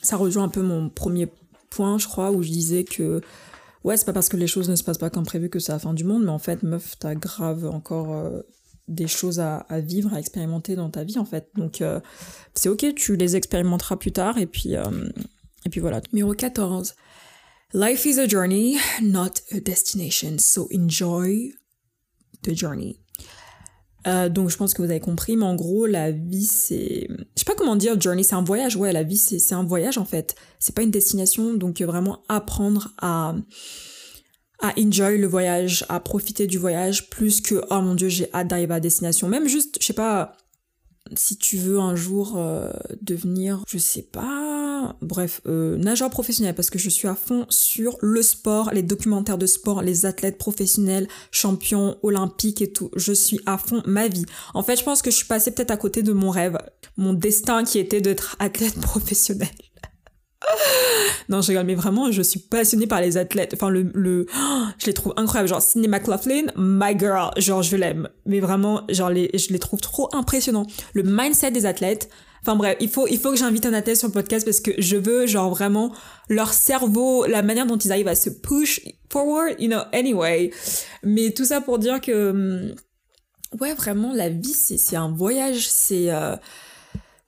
[0.00, 1.28] ça rejoint un peu mon premier
[1.68, 3.20] point, je crois, où je disais que
[3.84, 5.72] ouais, c'est pas parce que les choses ne se passent pas comme prévu que c'est
[5.72, 8.42] la fin du monde, mais en fait, meuf, t'as grave encore
[8.88, 11.50] des choses à, vivre, à expérimenter dans ta vie en fait.
[11.56, 12.00] Donc euh,
[12.54, 15.08] c'est ok, tu les expérimenteras plus tard et puis, euh,
[15.64, 16.00] et puis voilà.
[16.12, 16.94] Numéro 14.
[17.74, 21.52] Life is a journey, not a destination, so enjoy
[22.42, 23.00] the journey.
[24.06, 27.24] Euh, donc je pense que vous avez compris, mais en gros la vie c'est, je
[27.34, 28.76] sais pas comment dire journey, c'est un voyage.
[28.76, 30.36] Ouais, la vie c'est un voyage en fait.
[30.60, 33.34] C'est pas une destination, donc vraiment apprendre à
[34.60, 38.48] à enjoy le voyage, à profiter du voyage plus que oh mon dieu j'ai hâte
[38.48, 39.28] d'arriver à destination.
[39.28, 40.36] Même juste, je sais pas,
[41.14, 46.70] si tu veux un jour euh, devenir, je sais pas, bref, euh, nageur professionnel parce
[46.70, 51.08] que je suis à fond sur le sport, les documentaires de sport, les athlètes professionnels,
[51.30, 52.90] champions olympiques et tout.
[52.96, 54.26] Je suis à fond ma vie.
[54.54, 56.58] En fait, je pense que je suis passée peut-être à côté de mon rêve,
[56.96, 59.48] mon destin qui était d'être athlète professionnel.
[61.28, 63.52] non, je rigole, mais vraiment, je suis passionnée par les athlètes.
[63.54, 64.26] Enfin, le, le,
[64.78, 65.48] je les trouve incroyables.
[65.48, 67.30] Genre, Cindy McLaughlin, my girl.
[67.36, 68.08] Genre, je l'aime.
[68.26, 70.66] Mais vraiment, genre, les, je les trouve trop impressionnants.
[70.94, 72.08] Le mindset des athlètes.
[72.42, 74.70] Enfin bref, il faut, il faut que j'invite un athlète sur le podcast parce que
[74.78, 75.92] je veux, genre, vraiment,
[76.28, 80.50] leur cerveau, la manière dont ils arrivent à se push forward, you know, anyway.
[81.02, 82.74] Mais tout ça pour dire que, hum,
[83.60, 85.66] ouais, vraiment, la vie, c'est, c'est un voyage.
[85.68, 86.36] C'est, euh,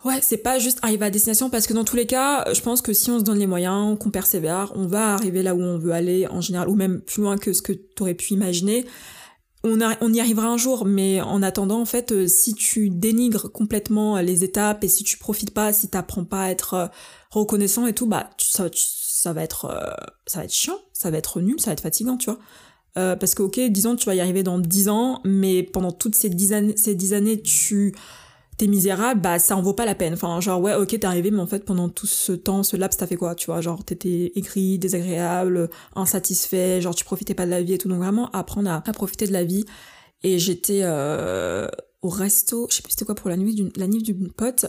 [0.05, 2.83] Ouais, c'est pas juste arriver à destination parce que dans tous les cas, je pense
[2.83, 5.77] que si on se donne les moyens, qu'on persévère, on va arriver là où on
[5.77, 8.87] veut aller en général, ou même plus loin que ce que tu aurais pu imaginer.
[9.65, 9.81] on,
[10.15, 14.45] y arrivera un jour, mais en attendant, en fait, euh, si tu dénigres complètement les
[14.45, 16.87] étapes et si tu profites pas, si t'apprends pas à être euh,
[17.31, 19.91] reconnaissant et tout, bah ça, ça va être euh,
[20.29, 22.39] ça va être chiant, ça va être nul, ça va être fatigant, tu vois.
[22.95, 26.29] parce que ok, disons tu vas y arriver dans 10 ans, mais pendant toutes ces
[26.29, 27.95] 10 années, ces 10 années, tu
[28.59, 30.14] t'es misérable, bah ça en vaut pas la peine.
[30.14, 32.99] Enfin, genre ouais, ok, t'es arrivé, mais en fait pendant tout ce temps, ce laps,
[32.99, 33.61] t'as fait quoi, tu vois?
[33.61, 37.88] Genre t'étais écrit, désagréable, insatisfait, genre tu profitais pas de la vie et tout.
[37.88, 39.64] Donc vraiment apprendre à, profiter de la vie.
[40.25, 41.68] Et j'étais euh,
[42.03, 44.66] au resto, je sais plus c'était quoi pour la nuit d'une la nuit d'une pote.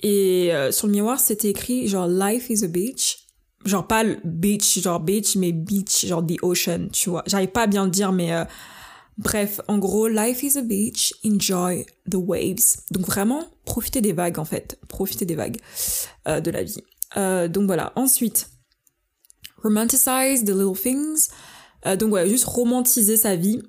[0.00, 3.18] Et euh, sur le miroir, c'était écrit genre Life is a beach.
[3.64, 7.22] Genre pas le beach, genre beach, mais beach, genre the ocean, tu vois?
[7.28, 8.44] J'arrive pas à bien le dire, mais euh,
[9.18, 12.78] Bref, en gros, life is a beach, enjoy the waves.
[12.90, 15.58] Donc vraiment, profitez des vagues en fait, profitez des vagues
[16.28, 16.82] euh, de la vie.
[17.16, 17.92] Euh, donc voilà.
[17.94, 18.48] Ensuite,
[19.62, 21.28] romanticize the little things.
[21.86, 23.62] Euh, donc ouais, juste romantiser sa vie,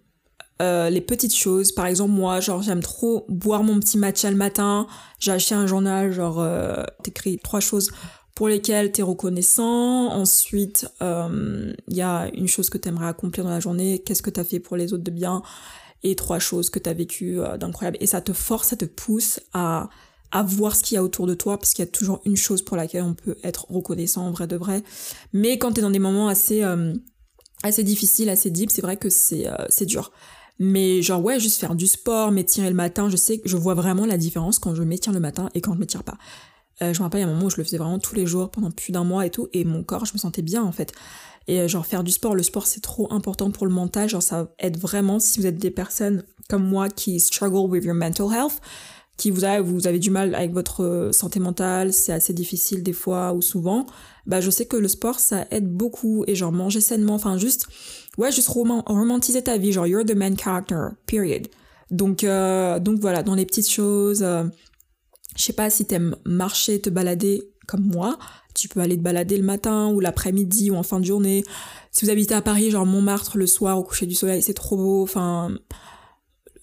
[0.60, 1.74] les petites choses.
[1.74, 4.88] Par exemple, moi, genre j'aime trop boire mon petit matcha le matin.
[5.20, 6.48] J'ai acheté un journal, genre
[7.04, 7.92] t'écris trois choses
[8.36, 10.08] pour lesquels tu es reconnaissant.
[10.12, 14.22] Ensuite, il euh, y a une chose que tu aimerais accomplir dans la journée, qu'est-ce
[14.22, 15.42] que tu as fait pour les autres de bien,
[16.04, 17.98] et trois choses que tu as vécues euh, d'incroyable.
[18.00, 19.90] Et ça te force, ça te pousse à,
[20.32, 22.38] à voir ce qu'il y a autour de toi, parce qu'il y a toujours une
[22.38, 24.84] chose pour laquelle on peut être reconnaissant en vrai de vrai.
[25.32, 26.94] Mais quand tu es dans des moments assez, euh,
[27.62, 30.12] assez difficiles, assez deep, c'est vrai que c'est c'est dur.
[30.60, 33.74] Mais genre ouais, juste faire du sport, m'étirer le matin, je sais que je vois
[33.74, 36.18] vraiment la différence quand je m'étire le matin et quand je m'étire pas.
[36.82, 38.16] Euh, je me rappelle, il y a un moment où je le faisais vraiment tous
[38.16, 40.64] les jours pendant plus d'un mois et tout, et mon corps, je me sentais bien
[40.64, 40.92] en fait.
[41.48, 44.24] Et euh, genre faire du sport, le sport c'est trop important pour le mental, genre
[44.24, 48.28] ça aide vraiment si vous êtes des personnes comme moi qui struggle with your mental
[48.34, 48.60] health,
[49.18, 52.82] qui vous avez, vous avez du mal avec votre euh, santé mentale, c'est assez difficile
[52.82, 53.86] des fois ou souvent,
[54.26, 57.68] bah je sais que le sport ça aide beaucoup et genre manger sainement, enfin juste,
[58.18, 61.48] ouais juste romantiser ta vie, genre you're the main character, period.
[61.92, 64.26] Donc, donc voilà, dans les petites choses,
[65.36, 68.18] je sais pas si t'aimes marcher, te balader comme moi.
[68.54, 71.44] Tu peux aller te balader le matin ou l'après-midi ou en fin de journée.
[71.92, 74.78] Si vous habitez à Paris, genre Montmartre le soir au coucher du soleil, c'est trop
[74.78, 75.02] beau.
[75.02, 75.58] Enfin,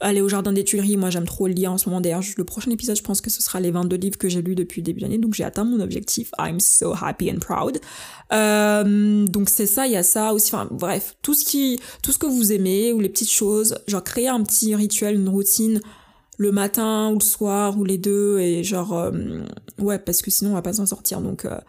[0.00, 2.00] aller au jardin des Tuileries, moi j'aime trop le lire en ce moment.
[2.00, 4.54] D'ailleurs, le prochain épisode, je pense que ce sera les 22 livres que j'ai lus
[4.54, 5.18] depuis le début de l'année.
[5.18, 6.30] Donc j'ai atteint mon objectif.
[6.38, 7.78] I'm so happy and proud.
[8.32, 10.54] Euh, donc c'est ça, il y a ça aussi.
[10.54, 14.02] Enfin bref, tout ce qui, tout ce que vous aimez ou les petites choses, genre
[14.02, 15.80] créer un petit rituel, une routine
[16.40, 19.10] le matin ou le soir ou les deux et genre euh,
[19.78, 21.20] ouais parce que sinon on va pas s'en sortir.
[21.20, 21.60] Donc euh,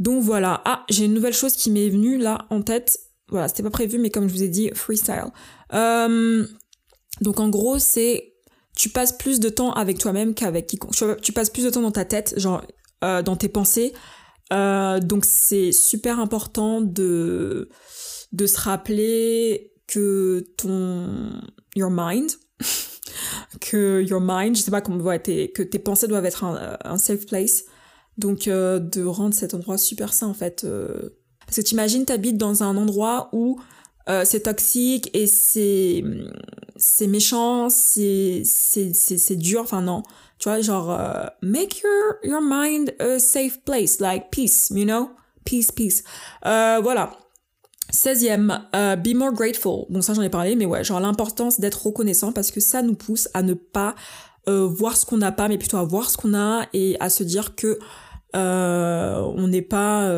[0.00, 0.62] donc voilà.
[0.64, 2.98] Ah j'ai une nouvelle chose qui m'est venue là en tête.
[3.28, 5.30] Voilà c'était pas prévu mais comme je vous ai dit freestyle.
[5.74, 6.44] Euh,
[7.20, 8.32] donc en gros c'est
[8.76, 11.92] tu passes plus de temps avec toi-même qu'avec quiconque tu passes plus de temps dans
[11.92, 12.62] ta tête genre
[13.00, 13.92] dans tes pensées.
[14.50, 17.68] Donc c'est super important de
[18.32, 21.40] de se rappeler que ton
[21.76, 22.32] your mind
[23.60, 26.98] que your mind, je sais pas comment, ouais, tes, que tes pensées doivent être un,
[26.98, 27.64] safe place.
[28.16, 30.64] Donc euh, de rendre cet endroit super sain en fait.
[30.64, 31.10] Euh.
[31.46, 33.60] Parce que t'imagines, t'habites dans un endroit où
[34.08, 36.04] euh, c'est toxique et c'est
[36.76, 39.62] c'est méchant, c'est c'est c'est dur.
[39.62, 40.02] Enfin non,
[40.38, 40.96] tu vois genre
[41.42, 45.10] make your your mind a safe place, like peace, you know,
[45.44, 46.04] peace, peace.
[46.42, 47.18] voilà.
[47.94, 49.86] 16e, euh, be more grateful.
[49.88, 52.94] Bon, ça j'en ai parlé, mais ouais, genre l'importance d'être reconnaissant parce que ça nous
[52.94, 53.94] pousse à ne pas
[54.48, 57.08] euh, voir ce qu'on n'a pas, mais plutôt à voir ce qu'on a et à
[57.08, 57.78] se dire que
[58.34, 60.10] euh, on n'est pas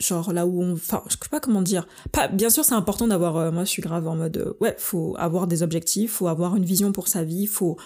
[0.00, 1.86] genre là où on, enfin, je sais pas comment dire.
[2.12, 3.50] Pas, bien sûr, c'est important d'avoir.
[3.50, 6.92] moi, je suis grave en mode, ouais, faut avoir des objectifs, faut avoir une vision
[6.92, 7.78] pour sa vie, faut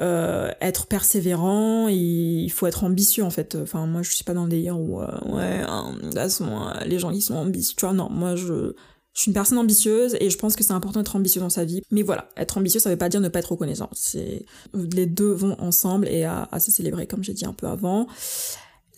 [0.00, 4.42] euh, être persévérant il faut être ambitieux en fait enfin moi je suis pas dans
[4.42, 8.10] le délire où euh, ouais hein, euh, les gens ils sont ambitieux tu vois non
[8.10, 8.74] moi je
[9.14, 11.64] je suis une personne ambitieuse et je pense que c'est important d'être ambitieux dans sa
[11.64, 11.82] vie.
[11.92, 13.88] Mais voilà, être ambitieux, ça veut pas dire ne pas être reconnaissant.
[13.92, 17.68] C'est les deux vont ensemble et à, à se célébrer, comme j'ai dit un peu
[17.68, 18.08] avant.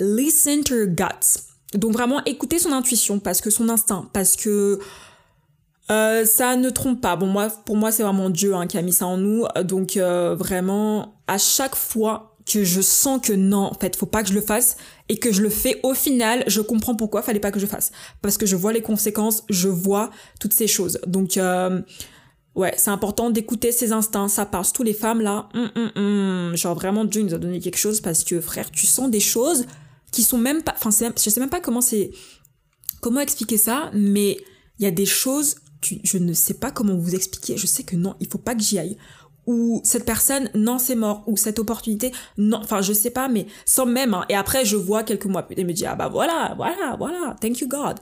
[0.01, 1.43] Listen to your guts.
[1.75, 4.81] Donc vraiment écouter son intuition parce que son instinct, parce que
[5.90, 7.16] euh, ça ne trompe pas.
[7.16, 9.44] Bon, moi, pour moi, c'est vraiment Dieu hein, qui a mis ça en nous.
[9.64, 14.22] Donc, euh, vraiment, à chaque fois que je sens que non, en fait, faut pas
[14.22, 14.77] que je le fasse
[15.09, 17.92] et que je le fais, au final, je comprends pourquoi fallait pas que je fasse.
[18.22, 20.99] Parce que je vois les conséquences, je vois toutes ces choses.
[21.07, 21.81] Donc, euh,
[22.55, 24.29] ouais, c'est important d'écouter ses instincts.
[24.29, 24.72] Ça passe.
[24.72, 26.57] Tous les femmes là, hum, hum, hum.
[26.57, 29.66] genre vraiment Dieu nous a donné quelque chose parce que frère, tu sens des choses
[30.11, 30.75] qui sont même pas.
[30.77, 32.11] Enfin, je sais même pas comment c'est,
[33.01, 34.38] comment expliquer ça, mais
[34.79, 35.57] il y a des choses
[36.03, 38.62] je ne sais pas comment vous expliquer, je sais que non, il faut pas que
[38.62, 38.96] j'y aille.
[39.46, 41.22] Ou cette personne, non, c'est mort.
[41.29, 44.12] Ou cette opportunité, non, enfin, je sais pas, mais sans même.
[44.12, 44.25] Hein.
[44.29, 47.37] Et après, je vois quelques mois plus tard, me dit, ah bah voilà, voilà, voilà,
[47.40, 48.01] thank you God.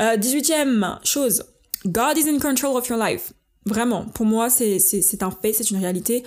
[0.00, 1.44] Euh, 18e chose,
[1.86, 3.32] God is in control of your life.
[3.64, 6.24] Vraiment, pour moi, c'est un fait, c'est une réalité.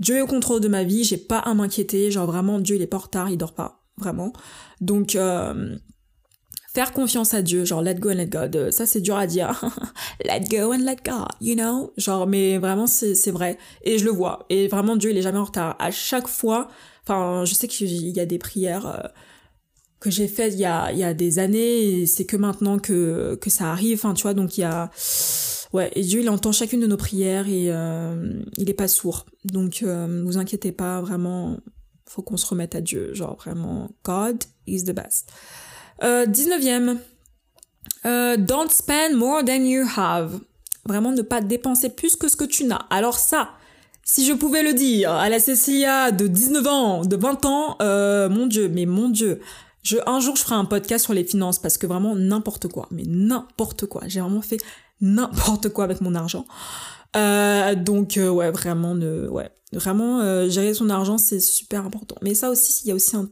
[0.00, 2.10] Dieu est au contrôle de ma vie, j'ai pas à m'inquiéter.
[2.10, 3.82] Genre vraiment, Dieu, il est pas en retard, il dort pas.
[3.98, 4.32] Vraiment.
[4.80, 5.76] Donc, euh,
[6.78, 8.70] faire confiance à Dieu, genre let go and let God.
[8.70, 9.60] Ça, c'est dur à dire.
[10.24, 11.92] let go and let God, you know?
[11.96, 13.58] Genre, mais vraiment, c'est vrai.
[13.82, 14.46] Et je le vois.
[14.48, 15.74] Et vraiment, Dieu, il est jamais en retard.
[15.80, 16.68] À chaque fois,
[17.02, 19.08] enfin, je sais qu'il y a des prières euh,
[19.98, 22.78] que j'ai faites il y a, il y a des années et c'est que maintenant
[22.78, 23.98] que, que ça arrive.
[23.98, 24.88] Enfin, tu vois, donc il y a
[25.72, 29.26] Ouais, et Dieu, il entend chacune de nos prières et euh, il est pas sourd.
[29.44, 31.58] Donc, euh, vous inquiétez pas, vraiment,
[32.06, 33.12] faut qu'on se remette à Dieu.
[33.14, 35.32] Genre, vraiment, God is the best.
[36.02, 36.98] Euh, 19e.
[38.06, 40.40] Euh, don't spend more than you have.
[40.86, 42.86] Vraiment, ne pas dépenser plus que ce que tu n'as.
[42.90, 43.50] Alors ça,
[44.04, 48.28] si je pouvais le dire à la Cécilia de 19 ans, de 20 ans, euh,
[48.28, 49.40] mon Dieu, mais mon Dieu.
[49.82, 52.88] Je, un jour, je ferai un podcast sur les finances parce que vraiment n'importe quoi,
[52.90, 54.02] mais n'importe quoi.
[54.06, 54.58] J'ai vraiment fait
[55.00, 56.46] n'importe quoi avec mon argent.
[57.16, 62.16] Euh, donc ouais, vraiment, ne, ouais, vraiment gérer son argent, c'est super important.
[62.22, 63.28] Mais ça aussi, il y a aussi un,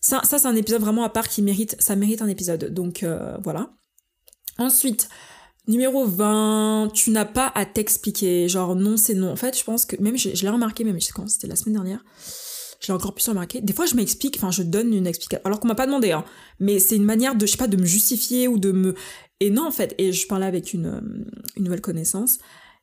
[0.00, 2.72] ça, c'est un épisode vraiment à part qui mérite, ça mérite un épisode.
[2.72, 3.04] Donc
[3.42, 3.70] voilà.
[4.58, 5.08] Ensuite,
[5.66, 8.48] numéro 20, tu n'as pas à t'expliquer.
[8.48, 9.30] Genre non, c'est non.
[9.30, 11.56] En fait, je pense que même je, l'ai remarqué, même je sais quand, c'était la
[11.56, 12.04] semaine dernière.
[12.80, 13.60] Je l'ai encore plus remarqué.
[13.60, 15.42] Des fois, je m'explique, enfin, je donne une explication.
[15.44, 16.24] Alors qu'on m'a pas demandé, hein.
[16.60, 18.94] Mais c'est une manière de, je sais pas, de me justifier ou de me
[19.40, 21.00] et non, en fait, et je parlais avec une, euh,
[21.56, 22.38] une nouvelle connaissance,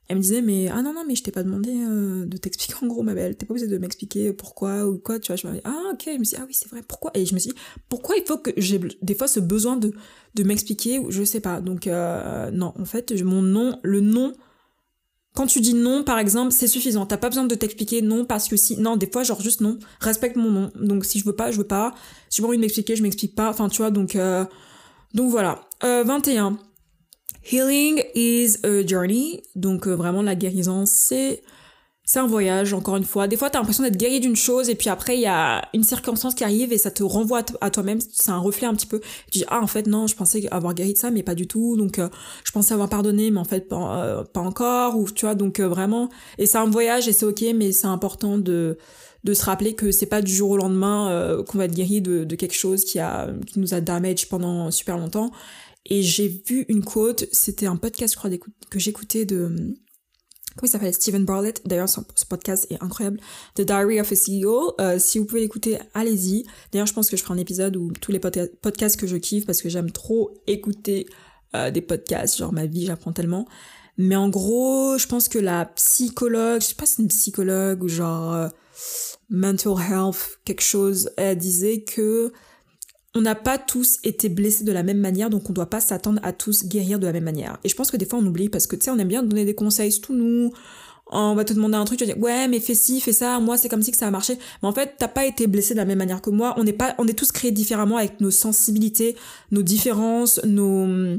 [0.08, 2.76] elle me disait, mais ah non, non, mais je t'ai pas demandé euh, de t'expliquer
[2.82, 5.36] en gros, ma belle, t'es pas obligée de m'expliquer pourquoi ou quoi, tu vois.
[5.36, 7.12] Je me dis, ah ok, je me dis, ah oui, c'est vrai, pourquoi?
[7.16, 7.58] Et je me suis dit,
[7.90, 9.94] pourquoi il faut que j'ai des fois ce besoin de,
[10.36, 11.60] de m'expliquer, ou je sais pas.
[11.60, 14.34] Donc, euh, non, en fait, mon nom, le nom,
[15.34, 17.08] quand tu dis non, par exemple, c'est suffisant.
[17.08, 19.80] T'as pas besoin de t'expliquer non parce que si, non, des fois, genre juste non,
[20.00, 20.72] respecte mon nom.
[20.80, 21.96] Donc, si je veux pas, je veux pas.
[22.30, 23.50] Si j'ai envie de m'expliquer, je m'explique pas.
[23.50, 24.46] Enfin, tu vois, donc, euh,
[25.14, 25.62] donc voilà.
[25.82, 26.58] 21.
[27.46, 29.44] Euh, Healing is a journey.
[29.56, 31.44] Donc euh, vraiment la guérison, c'est
[32.08, 33.28] c'est un voyage, encore une fois.
[33.28, 35.82] Des fois, t'as l'impression d'être guéri d'une chose, et puis après, il y a une
[35.82, 37.98] circonstance qui arrive, et ça te renvoie à toi-même.
[38.00, 39.00] C'est un reflet un petit peu.
[39.32, 41.48] Tu dis, ah, en fait, non, je pensais avoir guéri de ça, mais pas du
[41.48, 41.76] tout.
[41.78, 42.08] Donc, euh,
[42.44, 45.00] je pensais avoir pardonné, mais en fait, pas, pas encore.
[45.00, 46.10] Ou, tu vois, donc vraiment...
[46.38, 48.78] Et c'est un voyage, et c'est ok, mais c'est important de
[49.24, 52.26] de se rappeler que c'est pas du jour au lendemain qu'on va être guéri de,
[52.26, 55.32] de quelque chose qui a qui nous a damage pendant super longtemps
[55.86, 58.30] et j'ai vu une quote, c'était un podcast, je crois,
[58.70, 59.76] que j'écoutais de...
[60.56, 61.62] Comment il s'appelle Stephen Bartlett.
[61.66, 63.20] D'ailleurs, ce podcast est incroyable.
[63.56, 64.74] The Diary of a CEO.
[64.80, 66.46] Euh, si vous pouvez l'écouter, allez-y.
[66.72, 69.46] D'ailleurs, je pense que je ferai un épisode où tous les podcasts que je kiffe,
[69.46, 71.08] parce que j'aime trop écouter
[71.56, 72.38] euh, des podcasts.
[72.38, 73.46] Genre, ma vie, j'apprends tellement.
[73.98, 77.84] Mais en gros, je pense que la psychologue, je sais pas si c'est une psychologue
[77.84, 78.48] ou genre euh,
[79.30, 82.32] mental health, quelque chose, elle disait que
[83.16, 86.20] on n'a pas tous été blessés de la même manière, donc on doit pas s'attendre
[86.22, 87.58] à tous guérir de la même manière.
[87.64, 89.24] Et je pense que des fois on oublie parce que tu sais, on aime bien
[89.24, 90.52] donner des conseils, tout nous.
[91.12, 93.40] On va te demander un truc, tu vas dire ouais mais fais ci, fais ça,
[93.40, 94.38] moi c'est comme si que ça a marché.
[94.62, 96.56] Mais en fait t'as pas été blessé de la même manière que moi.
[96.58, 99.16] On n'est pas, on est tous créés différemment avec nos sensibilités,
[99.52, 101.18] nos différences, nos,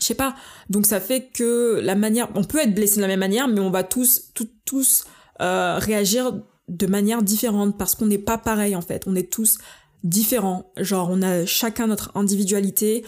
[0.00, 0.34] je sais pas.
[0.70, 3.60] Donc ça fait que la manière, on peut être blessé de la même manière, mais
[3.60, 4.32] on va tous,
[4.64, 5.04] tous
[5.42, 9.04] euh, réagir de manière différente parce qu'on n'est pas pareil en fait.
[9.06, 9.58] On est tous
[10.04, 10.72] différents.
[10.76, 13.04] Genre, on a chacun notre individualité.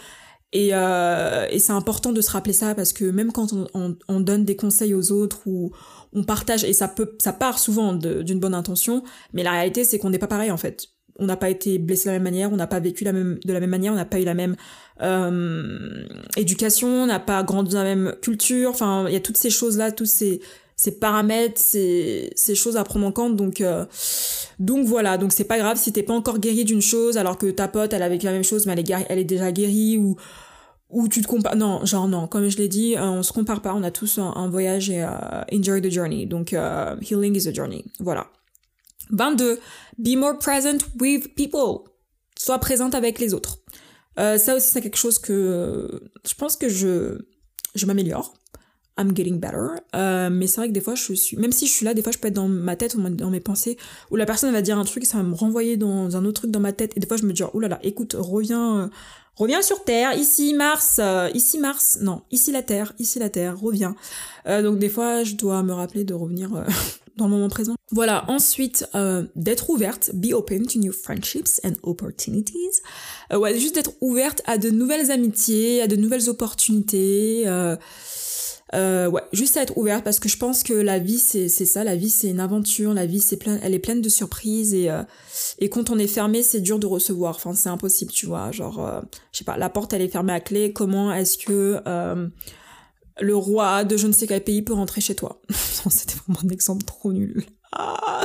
[0.53, 4.21] Et, euh, et c'est important de se rappeler ça parce que même quand on, on,
[4.21, 5.71] donne des conseils aux autres ou
[6.13, 10.01] on partage, et ça peut, ça part souvent d'une bonne intention, mais la réalité c'est
[10.01, 10.89] qu'on n'est pas pareil en fait.
[11.21, 13.39] On n'a pas été blessé de la même manière, on n'a pas vécu la même,
[13.45, 14.57] de la même manière, on n'a pas eu la même
[15.03, 16.05] euh,
[16.37, 18.71] éducation, on n'a pas grandi dans la même culture.
[18.71, 20.41] Enfin, il y a toutes ces choses là, tous ces
[20.81, 23.37] ces paramètres, ces, ces choses à prendre en compte.
[23.37, 23.85] Donc, euh,
[24.59, 27.51] donc voilà, donc c'est pas grave si t'es pas encore guéri d'une chose alors que
[27.51, 29.99] ta pote elle a vécu la même chose mais elle est, elle est déjà guérie
[29.99, 30.17] ou
[30.89, 31.55] ou tu te compares.
[31.55, 34.17] Non, genre non, comme je l'ai dit, euh, on se compare pas, on a tous
[34.17, 36.25] un, voyage et euh, enjoy the journey.
[36.25, 36.57] Donc
[37.03, 37.85] healing is a journey.
[37.99, 38.29] Voilà.
[39.11, 39.61] 22.
[39.99, 41.91] Be more present with people.
[42.39, 43.59] Sois présente avec les autres.
[44.17, 47.19] ça aussi c'est quelque chose que je pense que je
[47.75, 48.33] je m'améliore
[49.01, 49.81] I'm getting better.
[49.97, 52.03] Euh, mais c'est vrai que des fois, je suis, même si je suis là, des
[52.03, 53.79] fois, je peux être dans ma tête ou dans mes pensées,
[54.11, 56.51] où la personne va dire un truc, ça va me renvoyer dans un autre truc
[56.51, 58.89] dans ma tête, et des fois, je me dis, oh là là, écoute, reviens, euh,
[59.37, 63.59] reviens sur Terre, ici Mars, euh, ici Mars, non, ici la Terre, ici la Terre,
[63.59, 63.97] reviens.
[64.47, 66.51] donc des fois, je dois me rappeler de revenir
[67.17, 67.75] dans le moment présent.
[67.93, 68.87] Voilà, ensuite,
[69.35, 72.81] d'être ouverte, be open to new friendships and opportunities.
[73.33, 77.45] ouais, juste d'être ouverte à de nouvelles amitiés, à de nouvelles opportunités.
[77.47, 77.77] Euh,
[78.75, 81.85] ouais, juste à être ouverte parce que je pense que la vie c'est c'est ça,
[81.85, 84.91] la vie c'est une aventure, la vie c'est plein, elle est pleine de surprises et
[84.91, 85.03] euh,
[85.59, 88.85] et quand on est fermé c'est dur de recevoir, enfin c'est impossible tu vois, genre
[88.85, 89.01] euh,
[89.33, 91.83] je sais pas, la porte elle est fermée à clé, comment est-ce que
[93.21, 95.41] le roi de je ne sais quel pays peut rentrer chez toi?
[95.91, 97.45] C'était vraiment un exemple trop nul.
[97.73, 98.25] Ah,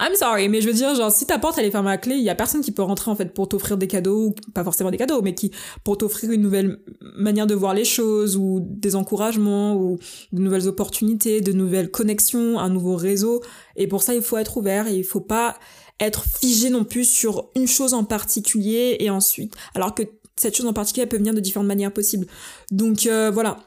[0.00, 2.16] I'm sorry, mais je veux dire, genre, si ta porte elle est fermée à clé,
[2.16, 4.90] il y a personne qui peut rentrer en fait pour t'offrir des cadeaux, pas forcément
[4.90, 5.52] des cadeaux, mais qui
[5.84, 9.98] pour t'offrir une nouvelle manière de voir les choses, ou des encouragements, ou
[10.32, 13.40] de nouvelles opportunités, de nouvelles connexions, un nouveau réseau.
[13.76, 15.56] Et pour ça, il faut être ouvert et il faut pas
[16.00, 20.02] être figé non plus sur une chose en particulier et ensuite, alors que
[20.34, 22.26] cette chose en particulier elle peut venir de différentes manières possibles.
[22.70, 23.58] Donc euh, voilà,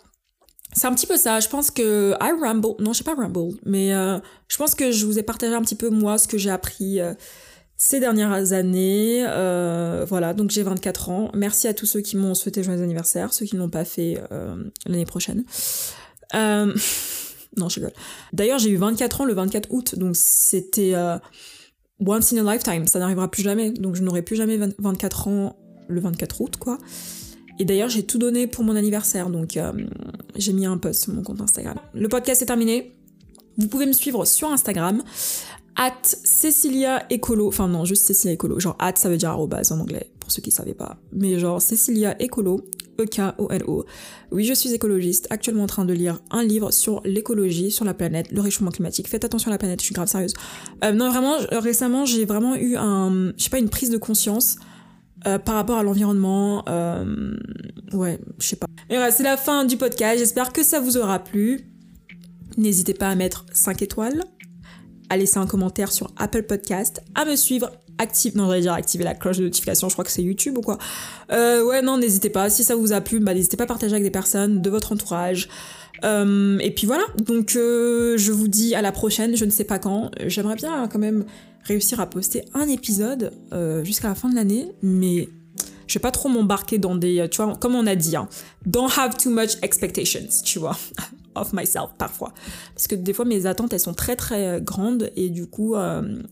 [0.76, 1.40] c'est un petit peu ça.
[1.40, 2.76] Je pense que I ramble.
[2.80, 5.62] Non, je sais pas ramble, mais euh, je pense que je vous ai partagé un
[5.62, 7.14] petit peu moi ce que j'ai appris euh,
[7.78, 9.26] ces dernières années.
[9.26, 11.32] Euh, voilà, donc j'ai 24 ans.
[11.34, 14.22] Merci à tous ceux qui m'ont souhaité joyeux anniversaire, ceux qui ne l'ont pas fait
[14.86, 15.46] l'année prochaine.
[16.34, 16.74] non,
[17.70, 17.94] je rigole.
[18.34, 20.94] D'ailleurs, j'ai eu 24 ans le 24 août, donc c'était
[22.06, 22.86] once in a lifetime.
[22.86, 23.72] Ça n'arrivera plus jamais.
[23.72, 25.56] Donc je n'aurai plus jamais 24 ans
[25.88, 26.78] le 24 août, quoi.
[27.60, 29.72] Et d'ailleurs, j'ai tout donné pour mon anniversaire, donc euh,
[30.36, 31.78] j'ai mis un post sur mon compte Instagram.
[31.94, 32.94] Le podcast est terminé.
[33.58, 35.02] Vous pouvez me suivre sur Instagram,
[35.78, 39.80] at Cecilia Ecolo, enfin non, juste Cecilia Ecolo, genre at ça veut dire arrobase en
[39.80, 42.66] anglais, pour ceux qui ne savaient pas, mais genre Cecilia Ecolo,
[43.00, 43.86] E-K-O-L-O.
[44.32, 47.94] Oui, je suis écologiste, actuellement en train de lire un livre sur l'écologie, sur la
[47.94, 49.08] planète, le réchauffement climatique.
[49.08, 50.34] Faites attention à la planète, je suis grave sérieuse.
[50.84, 54.58] Euh, non, vraiment, récemment, j'ai vraiment eu un, je sais pas, une prise de conscience
[55.28, 56.64] euh, par rapport à l'environnement.
[56.70, 57.36] Euh,
[57.94, 58.68] ouais, je sais pas.
[58.90, 60.20] Et voilà, c'est la fin du podcast.
[60.20, 61.62] J'espère que ça vous aura plu.
[62.58, 64.22] N'hésitez pas à mettre 5 étoiles,
[65.10, 67.72] à laisser un commentaire sur Apple Podcast, à me suivre.
[67.98, 70.62] Active, non, j'allais dire activer la cloche de notification, je crois que c'est YouTube ou
[70.62, 70.78] quoi.
[71.32, 72.50] Euh, ouais, non, n'hésitez pas.
[72.50, 74.92] Si ça vous a plu, bah, n'hésitez pas à partager avec des personnes de votre
[74.92, 75.50] entourage.
[76.04, 80.12] Et puis voilà, donc je vous dis à la prochaine, je ne sais pas quand.
[80.28, 81.26] J'aimerais bien quand même
[81.66, 85.30] réussir à poster un épisode euh, jusqu'à la fin de l'année, mais
[85.88, 88.28] je vais pas trop m'embarquer dans des, tu vois, comme on a dit, hein,
[88.66, 90.78] don't have too much expectations, tu vois,
[91.36, 92.34] of myself parfois.
[92.74, 95.76] Parce que des fois mes attentes elles sont très très grandes et du coup,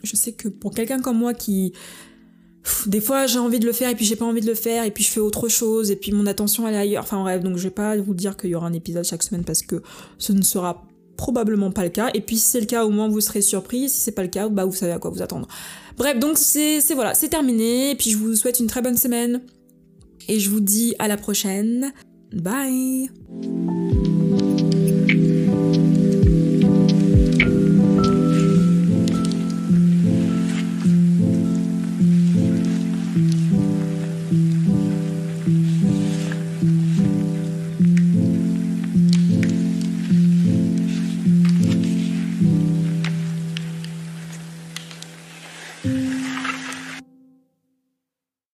[0.04, 1.74] je sais que pour quelqu'un comme moi qui
[2.86, 4.86] des fois j'ai envie de le faire et puis j'ai pas envie de le faire
[4.86, 7.04] et puis je fais autre chose et puis mon attention elle est ailleurs.
[7.04, 9.44] Enfin bref, donc je vais pas vous dire qu'il y aura un épisode chaque semaine
[9.44, 9.82] parce que
[10.18, 10.86] ce ne sera
[11.18, 12.10] probablement pas le cas.
[12.14, 13.90] Et puis si c'est le cas, au moins vous serez surpris.
[13.90, 15.48] Si c'est pas le cas, bah vous savez à quoi vous attendre.
[15.98, 17.92] Bref, donc c'est voilà, c'est terminé.
[17.92, 19.42] Et puis je vous souhaite une très bonne semaine
[20.28, 21.94] et je vous dis à la prochaine.
[22.34, 23.10] Bye.